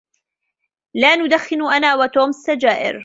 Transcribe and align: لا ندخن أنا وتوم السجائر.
لا 0.95 1.15
ندخن 1.15 1.73
أنا 1.73 1.95
وتوم 1.95 2.29
السجائر. 2.29 2.99